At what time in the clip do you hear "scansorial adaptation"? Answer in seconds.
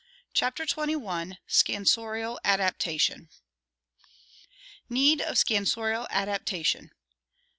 1.45-3.29, 5.37-6.89